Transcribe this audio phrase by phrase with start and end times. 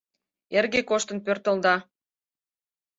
[0.57, 1.75] Эрге коштын пӧртылда